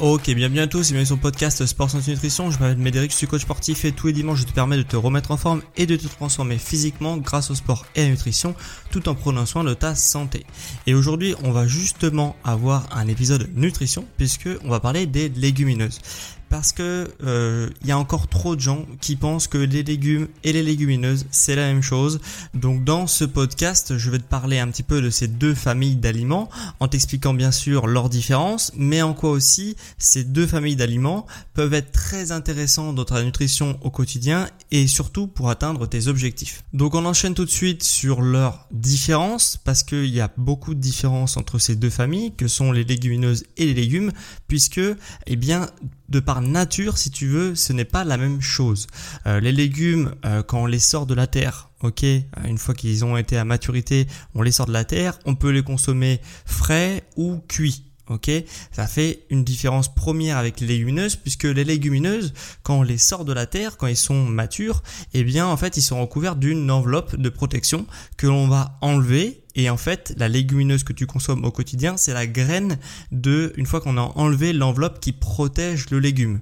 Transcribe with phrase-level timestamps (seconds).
[0.00, 2.50] Ok, bienvenue à tous et bienvenue sur le podcast Sport Santé Nutrition.
[2.50, 4.82] Je m'appelle Médéric, je suis coach sportif et tous les dimanches je te permets de
[4.82, 8.10] te remettre en forme et de te transformer physiquement grâce au sport et à la
[8.10, 8.56] nutrition
[8.90, 10.46] tout en prenant soin de ta santé.
[10.88, 16.00] Et aujourd'hui, on va justement avoir un épisode nutrition puisque on va parler des légumineuses
[16.54, 20.28] parce que euh, il y a encore trop de gens qui pensent que les légumes
[20.44, 22.20] et les légumineuses c'est la même chose.
[22.54, 25.96] Donc dans ce podcast, je vais te parler un petit peu de ces deux familles
[25.96, 31.26] d'aliments en t'expliquant bien sûr leurs différences, mais en quoi aussi ces deux familles d'aliments
[31.54, 36.62] peuvent être très intéressants dans ta nutrition au quotidien et surtout pour atteindre tes objectifs.
[36.72, 40.80] Donc on enchaîne tout de suite sur leurs différences parce qu'il y a beaucoup de
[40.80, 44.12] différences entre ces deux familles que sont les légumineuses et les légumes
[44.46, 44.80] puisque
[45.26, 45.68] eh bien
[46.14, 48.86] de par nature, si tu veux, ce n'est pas la même chose.
[49.26, 52.72] Euh, les légumes, euh, quand on les sort de la terre, ok, euh, une fois
[52.72, 56.20] qu'ils ont été à maturité, on les sort de la terre, on peut les consommer
[56.46, 57.82] frais ou cuits.
[58.10, 58.30] Ok,
[58.70, 63.24] ça fait une différence première avec les légumineuses puisque les légumineuses, quand on les sort
[63.24, 64.82] de la terre, quand ils sont matures,
[65.14, 67.86] eh bien en fait ils sont recouverts d'une enveloppe de protection
[68.18, 72.12] que l'on va enlever et en fait, la légumineuse que tu consommes au quotidien, c'est
[72.12, 72.78] la graine
[73.12, 76.40] de, une fois qu'on a enlevé l'enveloppe qui protège le légume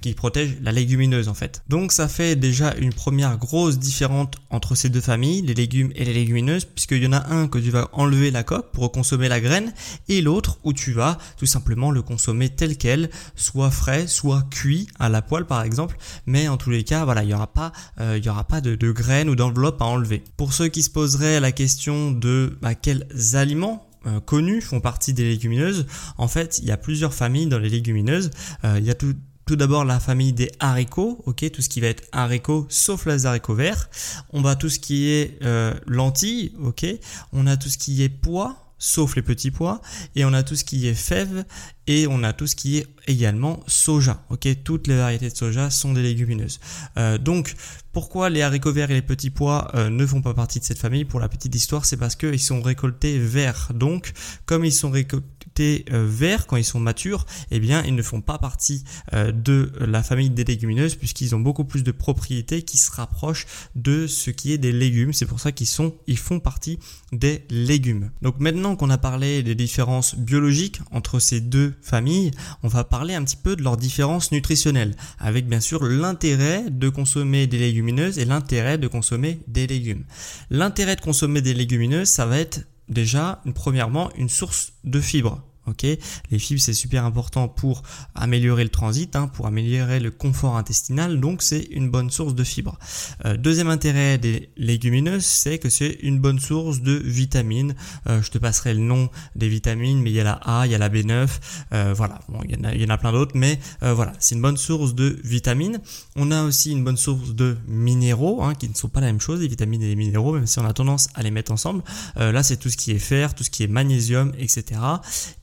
[0.00, 1.62] qui protège la légumineuse en fait.
[1.68, 6.04] Donc ça fait déjà une première grosse différence entre ces deux familles, les légumes et
[6.04, 9.28] les légumineuses, puisqu'il y en a un que tu vas enlever la coque pour consommer
[9.28, 9.72] la graine,
[10.08, 14.88] et l'autre où tu vas tout simplement le consommer tel quel, soit frais, soit cuit
[14.98, 17.72] à la poêle par exemple, mais en tous les cas, voilà, il n'y aura pas,
[18.00, 20.24] euh, il y aura pas de, de graines ou d'enveloppe à enlever.
[20.36, 25.12] Pour ceux qui se poseraient la question de bah, quels aliments euh, connus font partie
[25.12, 25.86] des légumineuses.
[26.16, 28.30] En fait, il y a plusieurs familles dans les légumineuses.
[28.64, 29.14] Euh, il y a tout,
[29.48, 33.54] d'abord la famille des haricots, ok, tout ce qui va être haricots sauf les haricots
[33.54, 33.88] verts.
[34.32, 36.86] On va tout ce qui est euh, lentilles, ok.
[37.32, 39.80] On a tout ce qui est pois, sauf les petits pois,
[40.14, 41.44] et on a tout ce qui est fèves
[41.86, 44.24] et on a tout ce qui est également soja.
[44.30, 46.58] Ok, toutes les variétés de soja sont des légumineuses.
[46.96, 47.54] Euh, donc,
[47.92, 50.78] pourquoi les haricots verts et les petits pois euh, ne font pas partie de cette
[50.78, 51.04] famille?
[51.04, 53.70] Pour la petite histoire, c'est parce qu'ils sont récoltés verts.
[53.74, 54.12] Donc,
[54.46, 58.20] comme ils sont récoltés euh, verts quand ils sont matures, eh bien, ils ne font
[58.20, 62.90] pas partie de la famille des légumineuses puisqu'ils ont beaucoup plus de propriétés qui se
[62.90, 65.12] rapprochent de ce qui est des légumes.
[65.12, 66.78] C'est pour ça qu'ils sont, ils font partie
[67.12, 68.10] des légumes.
[68.22, 72.30] Donc maintenant qu'on a parlé des différences biologiques entre ces deux famille,
[72.62, 76.88] on va parler un petit peu de leurs différences nutritionnelles, avec bien sûr l'intérêt de
[76.88, 80.04] consommer des légumineuses et l'intérêt de consommer des légumes.
[80.50, 85.42] L'intérêt de consommer des légumineuses, ça va être déjà, premièrement, une source de fibres.
[85.66, 87.82] Ok, les fibres c'est super important pour
[88.14, 92.44] améliorer le transit, hein, pour améliorer le confort intestinal, donc c'est une bonne source de
[92.44, 92.78] fibres.
[93.24, 97.74] Euh, deuxième intérêt des légumineuses, c'est que c'est une bonne source de vitamines.
[98.08, 100.72] Euh, je te passerai le nom des vitamines, mais il y a la A, il
[100.72, 101.28] y a la B9,
[101.72, 102.20] euh, voilà.
[102.44, 105.80] Il y en a, plein d'autres, mais voilà, c'est une bonne source de vitamines.
[106.14, 109.20] On a aussi une bonne source de minéraux, hein, qui ne sont pas la même
[109.20, 111.82] chose, les vitamines et les minéraux, même si on a tendance à les mettre ensemble.
[112.16, 114.80] là, c'est tout ce qui est fer, tout ce qui est magnésium, etc.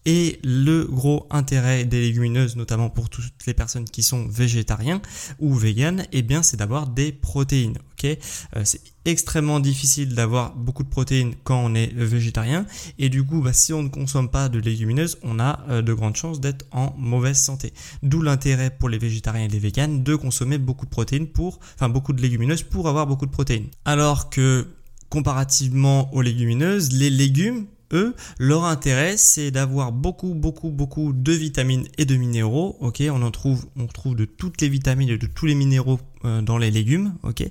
[0.05, 0.12] Et
[0.44, 5.01] le gros intérêt des légumineuses, notamment pour toutes les personnes qui sont végétariens
[5.39, 7.77] ou véganes, eh bien c'est d'avoir des protéines.
[8.06, 12.65] Euh, c'est extrêmement difficile d'avoir beaucoup de protéines quand on est végétarien
[13.00, 15.94] et du coup, bah, si on ne consomme pas de légumineuses, on a euh, de
[15.94, 17.74] grandes chances d'être en mauvaise santé.
[18.01, 21.89] D'où l'intérêt pour les végétariens et les véganes de consommer beaucoup de protéines pour, enfin
[21.89, 23.68] beaucoup de légumineuses pour avoir beaucoup de protéines.
[23.86, 24.68] Alors que
[25.10, 31.87] comparativement aux légumineuses, les légumes eux, leur intérêt, c'est d'avoir beaucoup, beaucoup, beaucoup de vitamines
[31.97, 32.75] et de minéraux.
[32.79, 35.99] Ok, on en trouve, on retrouve de toutes les vitamines et de tous les minéraux
[36.25, 37.15] euh, dans les légumes.
[37.23, 37.43] Ok,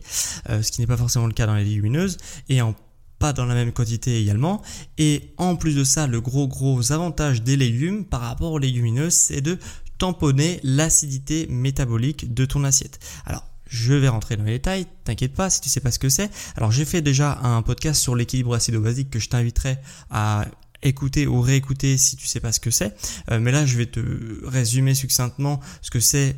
[0.51, 2.19] euh, ce qui n'est pas forcément le cas dans les légumineuses
[2.49, 2.75] et en
[3.19, 4.63] pas dans la même quantité également.
[4.99, 9.15] Et en plus de ça, le gros gros avantage des légumes par rapport aux légumineuses,
[9.15, 9.59] c'est de
[9.97, 12.99] tamponner l'acidité métabolique de ton assiette.
[13.25, 16.11] Alors je vais rentrer dans les détails, t'inquiète pas si tu sais pas ce que
[16.11, 16.31] c'est.
[16.57, 19.79] Alors j'ai fait déjà un podcast sur l'équilibre acido-basique que je t'inviterai
[20.11, 20.45] à
[20.83, 22.95] écouter ou réécouter si tu sais pas ce que c'est.
[23.31, 24.01] Euh, mais là je vais te
[24.45, 26.37] résumer succinctement ce que c'est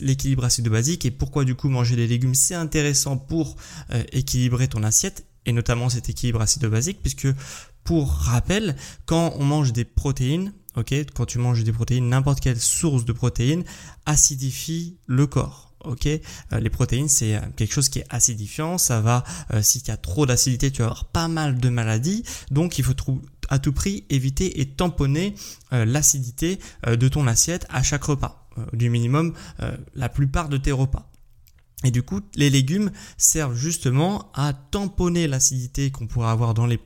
[0.00, 3.56] l'équilibre acido-basique et pourquoi du coup manger des légumes c'est intéressant pour
[3.92, 7.28] euh, équilibrer ton assiette et notamment cet équilibre acido-basique puisque
[7.84, 8.76] pour rappel
[9.06, 13.12] quand on mange des protéines ok quand tu manges des protéines n'importe quelle source de
[13.12, 13.64] protéines
[14.06, 16.20] acidifie le corps ok euh,
[16.60, 19.96] les protéines c'est euh, quelque chose qui est acidifiant ça va euh, si tu as
[19.96, 22.24] trop d'acidité tu vas avoir pas mal de maladies.
[22.50, 22.94] Donc il faut
[23.48, 25.34] à tout prix éviter et tamponner
[25.70, 29.34] l'acidité de ton assiette à chaque repas du minimum
[29.94, 31.08] la plupart de tes repas
[31.84, 36.78] et du coup, les légumes servent justement à tamponner l'acidité qu'on pourrait avoir dans les,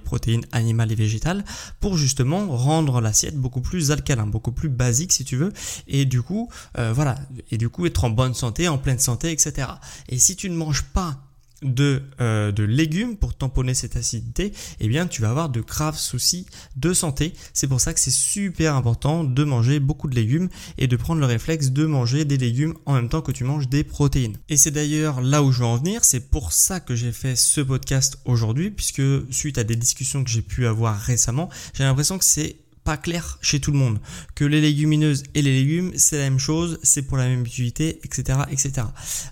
[0.00, 1.44] protéines animales et végétales
[1.80, 5.52] pour justement rendre l'assiette beaucoup plus alcalin, beaucoup plus basique si tu veux.
[5.86, 6.48] Et du coup,
[6.78, 7.18] euh, voilà.
[7.50, 9.68] Et du coup, être en bonne santé, en pleine santé, etc.
[10.08, 11.27] Et si tu ne manges pas
[11.62, 15.98] de, euh, de légumes pour tamponner cette acidité, eh bien tu vas avoir de graves
[15.98, 16.46] soucis
[16.76, 17.32] de santé.
[17.52, 21.20] C'est pour ça que c'est super important de manger beaucoup de légumes et de prendre
[21.20, 24.36] le réflexe de manger des légumes en même temps que tu manges des protéines.
[24.48, 27.36] Et c'est d'ailleurs là où je veux en venir, c'est pour ça que j'ai fait
[27.36, 32.18] ce podcast aujourd'hui, puisque suite à des discussions que j'ai pu avoir récemment, j'ai l'impression
[32.18, 32.56] que c'est
[32.88, 33.98] pas clair chez tout le monde.
[34.34, 38.00] Que les légumineuses et les légumes, c'est la même chose, c'est pour la même utilité,
[38.02, 38.38] etc.
[38.50, 38.86] etc.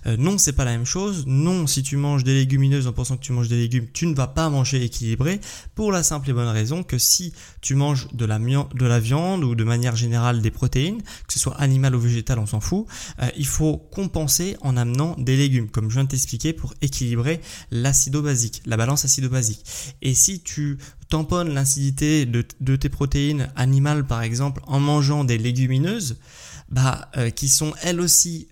[0.05, 1.23] Euh, non, c'est pas la même chose.
[1.25, 4.13] Non, si tu manges des légumineuses en pensant que tu manges des légumes, tu ne
[4.13, 5.41] vas pas manger équilibré
[5.73, 9.43] pour la simple et bonne raison que si tu manges de la, de la viande
[9.43, 12.85] ou de manière générale des protéines, que ce soit animal ou végétal, on s'en fout,
[13.23, 17.41] euh, il faut compenser en amenant des légumes, comme je viens de t'expliquer, pour équilibrer
[17.71, 19.65] l'acido-basique, la balance acido-basique.
[20.03, 20.77] Et si tu
[21.09, 26.17] tamponnes l'acidité de, tes protéines animales par exemple en mangeant des légumineuses,
[26.69, 28.47] bah, euh, qui sont elles aussi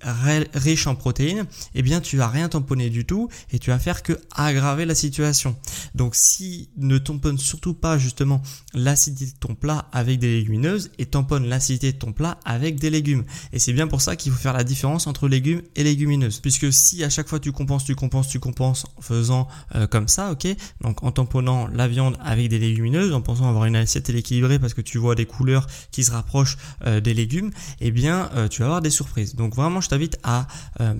[0.53, 4.03] riches en protéines, eh bien tu vas rien tamponner du tout et tu vas faire
[4.03, 5.55] que aggraver la situation.
[5.95, 8.41] Donc si ne tamponne surtout pas justement
[8.73, 12.89] l'acidité de ton plat avec des légumineuses et tamponne l'acidité de ton plat avec des
[12.89, 13.23] légumes.
[13.53, 16.39] Et c'est bien pour ça qu'il faut faire la différence entre légumes et légumineuses.
[16.39, 20.07] Puisque si à chaque fois tu compenses, tu compenses, tu compenses en faisant euh, comme
[20.07, 20.47] ça, ok
[20.81, 24.73] Donc en tamponnant la viande avec des légumineuses, en pensant avoir une assiette équilibrée parce
[24.73, 27.51] que tu vois des couleurs qui se rapprochent euh, des légumes,
[27.81, 29.35] eh bien euh, tu vas avoir des surprises.
[29.35, 30.47] Donc vraiment, je t'invite à
[30.81, 30.93] euh,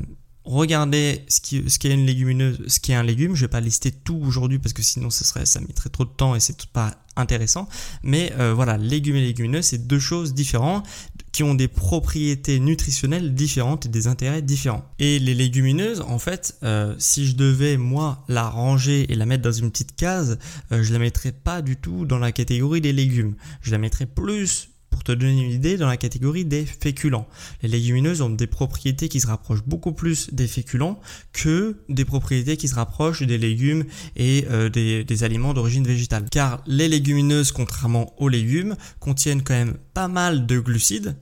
[0.44, 3.36] regarder ce qui, est une légumineuse, ce qui est un légume.
[3.36, 6.10] Je vais pas lister tout aujourd'hui parce que sinon ça serait, ça mettrait trop de
[6.10, 7.68] temps et c'est pas intéressant.
[8.04, 10.86] Mais euh, voilà, légumes et légumineuses, c'est deux choses différentes
[11.31, 14.86] qui ont des propriétés nutritionnelles différentes et des intérêts différents.
[15.00, 16.57] Et les légumineuses, en fait,
[16.98, 20.40] si je devais moi la ranger et la mettre dans une petite case,
[20.72, 23.36] je la mettrais pas du tout dans la catégorie des légumes.
[23.62, 27.27] Je la mettrais plus pour te donner une idée, dans la catégorie des féculents.
[27.62, 31.01] Les légumineuses ont des propriétés qui se rapprochent beaucoup plus des féculents
[31.33, 33.83] que des propriétés qui se rapprochent des légumes
[34.15, 36.30] et euh, des, aliments d'origine végétale.
[36.31, 41.18] Car les légumineuses, contrairement aux légumes, contiennent quand même pas mal de glucides.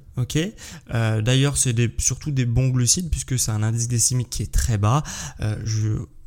[0.94, 4.78] Euh, d'ailleurs, c'est surtout des bons glucides puisque c'est un indice glycémique qui est très
[4.78, 5.02] bas.
[5.42, 5.56] Euh,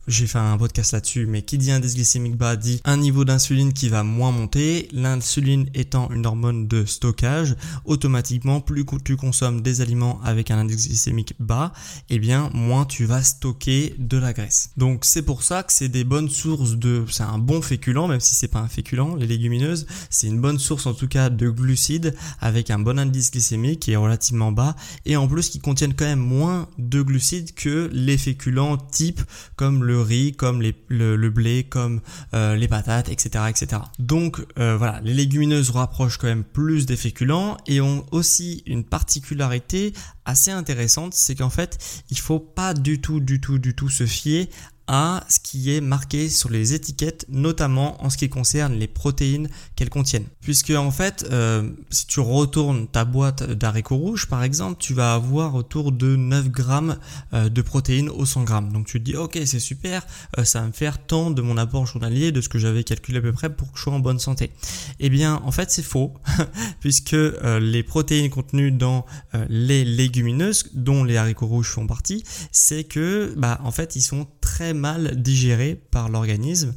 [0.07, 3.73] j'ai fait un podcast là-dessus, mais qui dit indice glycémique bas dit un niveau d'insuline
[3.73, 4.89] qui va moins monter.
[4.93, 10.89] L'insuline étant une hormone de stockage, automatiquement, plus tu consommes des aliments avec un indice
[10.89, 11.73] glycémique bas,
[12.09, 14.71] eh bien, moins tu vas stocker de la graisse.
[14.77, 18.21] Donc, c'est pour ça que c'est des bonnes sources de, c'est un bon féculent, même
[18.21, 21.51] si c'est pas un féculent, les légumineuses, c'est une bonne source en tout cas de
[21.51, 25.95] glucides avec un bon indice glycémique qui est relativement bas et en plus qui contiennent
[25.95, 29.21] quand même moins de glucides que les féculents type
[29.57, 29.96] comme le
[30.37, 32.00] comme le, blé, comme
[32.35, 33.83] euh, les patates, etc., etc.
[33.99, 38.85] Donc euh, voilà, les légumineuses rapprochent quand même plus des féculents et ont aussi une
[38.85, 39.93] particularité
[40.25, 44.07] assez intéressante, c'est qu'en fait, il faut pas du tout, du tout, du tout se
[44.07, 44.49] fier
[44.88, 49.49] à ce qui est marqué sur les étiquettes, notamment en ce qui concerne les protéines
[49.75, 50.26] qu'elles contiennent.
[50.40, 55.14] Puisque en fait, euh, si tu retournes ta boîte d'haricots rouges par exemple, tu vas
[55.14, 56.99] avoir autour de 9 grammes
[57.35, 58.73] euh, de protéines au 100 grammes.
[58.73, 60.07] Donc tu te dis ok c'est super,
[60.38, 63.19] euh, ça va me faire tant de mon apport journalier, de ce que j'avais calculé
[63.19, 64.52] à peu près pour que je sois en bonne santé.
[65.00, 66.14] Eh bien en fait c'est faux,
[66.81, 67.16] puisque
[67.61, 69.05] les protéines contenues dans
[69.49, 74.26] les légumineuses, dont les haricots rouges font partie, c'est que bah en fait ils sont
[74.40, 76.75] très mal digérés par l'organisme.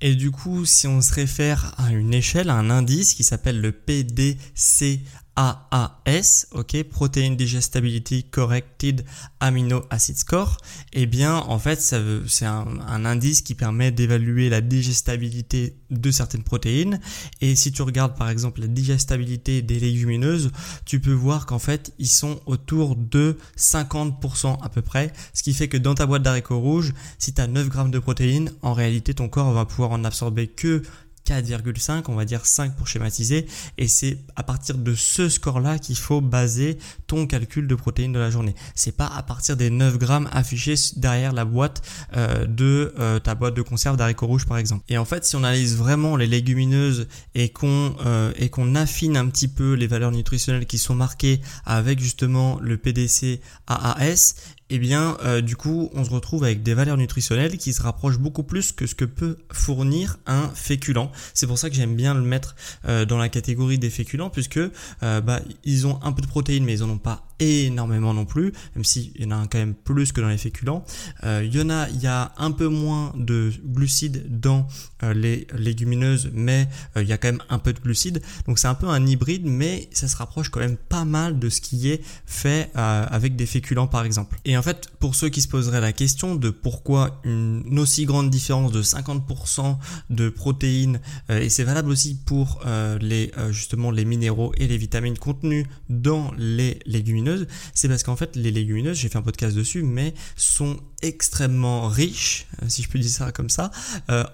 [0.00, 3.60] Et du coup, si on se réfère à une échelle, à un indice qui s'appelle
[3.60, 4.98] le PDCA,
[5.36, 9.04] AAS, ok, Protein Digestibility Corrected
[9.40, 10.58] Amino Acid Score,
[10.92, 17.00] eh bien, en fait, c'est un, indice qui permet d'évaluer la digestibilité de certaines protéines.
[17.40, 20.50] Et si tu regardes, par exemple, la digestibilité des légumineuses,
[20.84, 25.12] tu peux voir qu'en fait, ils sont autour de 50% à peu près.
[25.32, 27.98] Ce qui fait que dans ta boîte d'haricots rouges, si tu as 9 grammes de
[27.98, 30.82] protéines, en réalité, ton corps va pouvoir en absorber que
[31.26, 33.46] 4,5, on va dire 5 pour schématiser,
[33.78, 38.18] et c'est à partir de ce score-là qu'il faut baser ton calcul de protéines de
[38.18, 38.54] la journée.
[38.74, 41.82] C'est pas à partir des 9 grammes affichés derrière la boîte
[42.16, 44.84] euh, de euh, ta boîte de conserve d'haricots rouges par exemple.
[44.88, 49.16] Et en fait, si on analyse vraiment les légumineuses et qu'on euh, et qu'on affine
[49.16, 54.34] un petit peu les valeurs nutritionnelles qui sont marquées avec justement le PDC AAS,
[54.74, 58.18] eh bien, euh, du coup, on se retrouve avec des valeurs nutritionnelles qui se rapprochent
[58.18, 61.10] beaucoup plus que ce que peut fournir un féculent.
[61.34, 62.56] C'est pour ça que j'aime bien le mettre
[62.88, 66.64] euh, dans la catégorie des féculents, puisque euh, bah, ils ont un peu de protéines,
[66.64, 69.74] mais ils en ont pas énormément non plus, même s'il y en a quand même
[69.74, 70.84] plus que dans les féculents.
[71.24, 74.68] il y en a, il y a un peu moins de glucides dans
[75.02, 78.22] les légumineuses, mais il y a quand même un peu de glucides.
[78.46, 81.48] Donc c'est un peu un hybride, mais ça se rapproche quand même pas mal de
[81.48, 84.38] ce qui est fait avec des féculents par exemple.
[84.44, 88.30] Et en fait, pour ceux qui se poseraient la question de pourquoi une aussi grande
[88.30, 89.76] différence de 50%
[90.08, 91.00] de protéines,
[91.30, 95.18] euh, et c'est valable aussi pour euh, les euh, justement les minéraux et les vitamines
[95.18, 99.82] contenus dans les légumineuses, c'est parce qu'en fait les légumineuses, j'ai fait un podcast dessus,
[99.82, 103.72] mais sont extrêmement riches, si je peux dire ça comme ça,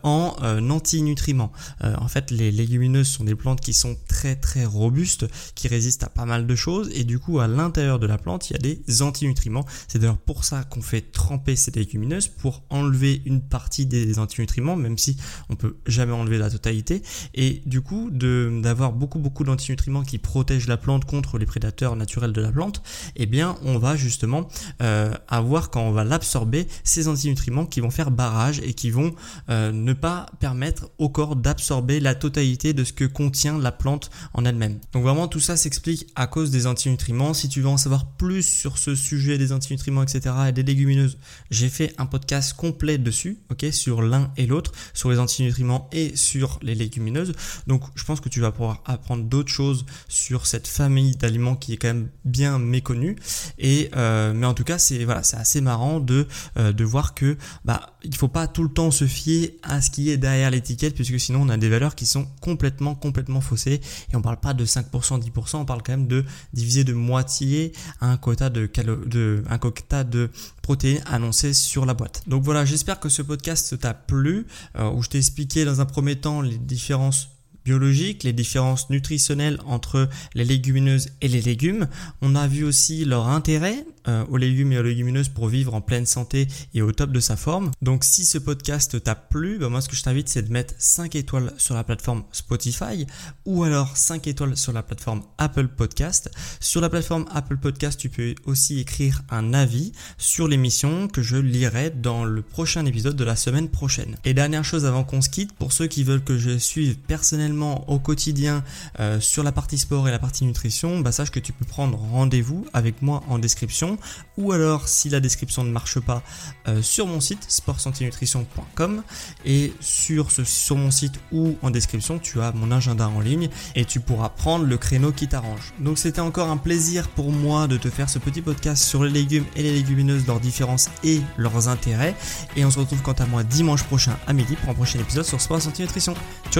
[0.02, 0.36] en
[0.68, 1.50] antinutriments.
[1.80, 6.10] en fait, les légumineuses sont des plantes qui sont très très robustes, qui résistent à
[6.10, 8.58] pas mal de choses, et du coup à l'intérieur de la plante, il y a
[8.58, 9.64] des antinutriments.
[9.88, 14.76] C'est d'ailleurs pour ça qu'on fait tremper ces légumineuses pour enlever une partie des antinutriments,
[14.76, 15.16] même si
[15.48, 17.02] on peut jamais enlever la totalité.
[17.34, 22.32] Et du coup, d'avoir beaucoup beaucoup d'antinutriments qui protègent la plante contre les prédateurs naturels
[22.32, 22.82] de la plante,
[23.16, 24.48] eh bien, on va justement
[24.82, 29.14] euh, avoir quand on va l'absorber ces antinutriments qui vont faire barrage et qui vont
[29.50, 34.10] euh, ne pas permettre au corps d'absorber la totalité de ce que contient la plante
[34.34, 34.78] en elle-même.
[34.92, 37.34] Donc vraiment tout ça s'explique à cause des antinutriments.
[37.34, 40.34] Si tu veux en savoir plus sur ce sujet des antinutriments, etc.
[40.48, 41.18] et des légumineuses,
[41.50, 46.16] j'ai fait un podcast complet dessus, ok, sur l'un et l'autre, sur les antinutriments et
[46.16, 47.32] sur les légumineuses.
[47.66, 51.72] Donc je pense que tu vas pouvoir apprendre d'autres choses sur cette famille d'aliments qui
[51.72, 53.16] est quand même bien méconnue.
[53.58, 56.26] Et euh, mais en tout cas, c'est assez marrant de
[56.56, 59.90] euh, de voir que bah il faut pas tout le temps se fier à ce
[59.90, 63.80] qui est derrière l'étiquette puisque sinon on a des valeurs qui sont complètement complètement faussées
[64.10, 66.24] et on parle pas de 5% 10%, on parle quand même de
[66.54, 68.68] diviser de moitié un quota de,
[69.06, 70.30] de un quota de
[70.62, 72.22] protéines annoncées sur la boîte.
[72.26, 74.46] Donc voilà, j'espère que ce podcast t'a plu
[74.78, 77.28] euh, où je t'ai expliqué dans un premier temps les différences
[77.68, 81.86] biologiques, les différences nutritionnelles entre les légumineuses et les légumes.
[82.22, 85.80] On a vu aussi leur intérêt euh, aux légumes et aux légumineuses pour vivre en
[85.80, 87.70] pleine santé et au top de sa forme.
[87.82, 90.74] Donc si ce podcast t'a plu, bah, moi ce que je t'invite c'est de mettre
[90.78, 93.06] 5 étoiles sur la plateforme Spotify
[93.44, 96.30] ou alors 5 étoiles sur la plateforme Apple Podcast.
[96.60, 101.36] Sur la plateforme Apple Podcast, tu peux aussi écrire un avis sur l'émission que je
[101.36, 104.16] lirai dans le prochain épisode de la semaine prochaine.
[104.24, 107.88] Et dernière chose avant qu'on se quitte, pour ceux qui veulent que je suive personnellement
[107.90, 108.64] au quotidien
[109.00, 111.98] euh, sur la partie sport et la partie nutrition, bah sache que tu peux prendre
[111.98, 113.97] rendez-vous avec moi en description
[114.36, 116.22] ou alors si la description ne marche pas
[116.66, 119.02] euh, sur mon site sportsantinutrition.com
[119.44, 123.84] et sur, sur mon site ou en description tu as mon agenda en ligne et
[123.84, 125.72] tu pourras prendre le créneau qui t'arrange.
[125.78, 129.10] Donc c'était encore un plaisir pour moi de te faire ce petit podcast sur les
[129.10, 132.14] légumes et les légumineuses, leurs différences et leurs intérêts.
[132.56, 135.24] Et on se retrouve quant à moi dimanche prochain à midi pour un prochain épisode
[135.24, 135.86] sur Sport Santé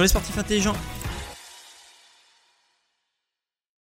[0.01, 0.75] les sportifs intelligents